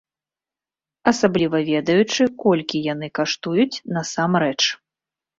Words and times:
Асабліва 1.11 1.57
ведаючы, 1.69 2.23
колькі 2.43 2.81
яны 2.93 3.07
каштуюць 3.19 3.81
насамрэч. 3.99 4.57